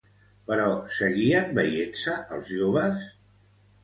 [0.51, 0.69] Però
[0.99, 3.05] seguien veient-se, els joves?